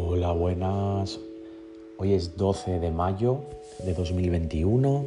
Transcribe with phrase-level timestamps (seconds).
[0.00, 1.18] Hola, buenas.
[1.96, 3.40] Hoy es 12 de mayo
[3.84, 5.04] de 2021.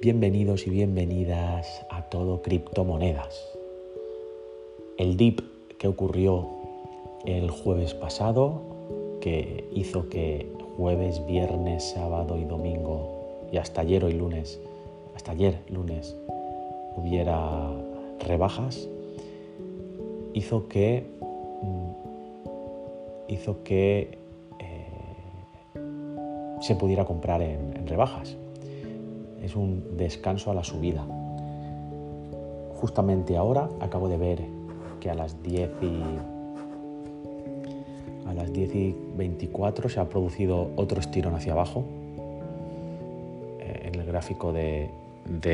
[0.00, 3.44] Bienvenidos y bienvenidas a todo criptomonedas.
[4.98, 5.40] El dip
[5.78, 6.46] que ocurrió
[7.26, 8.62] el jueves pasado,
[9.20, 10.46] que hizo que
[10.76, 14.60] jueves, viernes, sábado y domingo, y hasta ayer hoy lunes,
[15.16, 16.14] hasta ayer lunes,
[16.94, 17.72] hubiera
[18.20, 18.88] rebajas,
[20.34, 21.18] hizo que
[23.28, 24.18] hizo que
[24.58, 24.88] eh,
[26.60, 28.36] se pudiera comprar en, rebajas.
[29.42, 31.06] Es un descanso a la subida.
[32.80, 34.42] Justamente ahora acabo de ver
[35.00, 36.02] que a las 10 y
[38.28, 41.84] a las 10 y 24 se ha producido otro estirón hacia abajo.
[43.60, 44.90] Eh, en el gráfico de,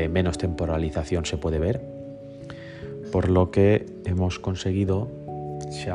[0.09, 1.81] menos temporalización se puede ver.
[3.13, 5.07] Por lo que hemos conseguido,
[5.69, 5.89] se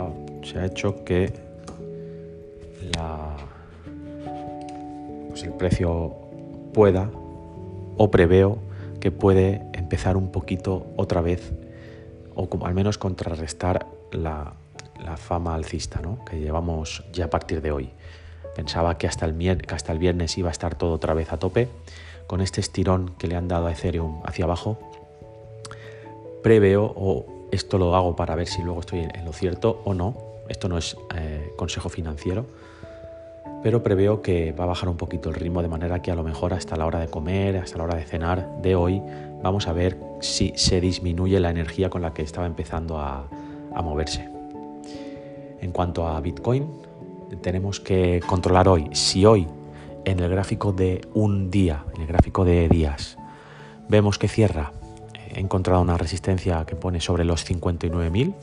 [0.58, 1.49] ha hecho que
[5.28, 6.14] pues el precio
[6.72, 7.10] pueda
[7.96, 8.58] o preveo
[9.00, 11.52] que puede empezar un poquito otra vez
[12.34, 14.54] o como al menos contrarrestar la,
[15.16, 17.90] fama alcista que llevamos ya a partir de hoy.
[18.54, 21.38] Pensaba que hasta, el, que hasta el viernes iba a estar todo otra vez a
[21.38, 21.68] tope.
[22.26, 24.78] Con este estirón que le han dado a Ethereum hacia abajo,
[26.42, 30.16] preveo, o esto lo hago para ver si luego estoy en lo cierto o no,
[30.48, 32.46] esto no es eh, consejo financiero,
[33.62, 36.22] pero preveo que va a bajar un poquito el ritmo de manera que a lo
[36.22, 39.02] mejor hasta la hora de comer, hasta la hora de cenar de hoy,
[39.42, 43.28] vamos a ver si se disminuye la energía con la que estaba empezando a,
[43.82, 44.28] moverse.
[45.60, 46.68] En cuanto a Bitcoin,
[47.40, 49.46] tenemos que controlar hoy si hoy
[50.04, 53.16] en el gráfico de un día, en el gráfico de días,
[53.88, 54.72] vemos que cierra,
[55.32, 58.34] he encontrado una resistencia que pone sobre los 59.000,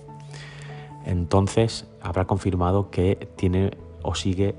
[1.06, 4.56] entonces habrá confirmado que tiene o sigue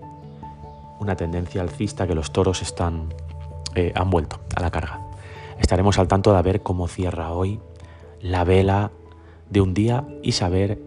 [1.00, 3.14] una tendencia alcista que los toros están,
[3.74, 5.00] eh, han vuelto a la carga.
[5.58, 7.60] Estaremos al tanto de ver cómo cierra hoy
[8.20, 8.90] la vela
[9.50, 10.78] de un día y saber,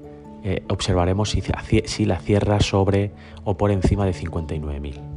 [0.44, 1.44] eh, observaremos si,
[1.86, 3.12] si la cierra sobre
[3.44, 5.11] o por encima de 59.000.